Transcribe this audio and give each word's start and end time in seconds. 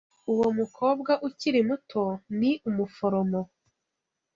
Uwo 0.31 0.47
mukobwa 0.57 1.11
ukiri 1.27 1.59
muto 1.69 2.03
ni 2.39 2.51
umuforomo. 2.69 3.41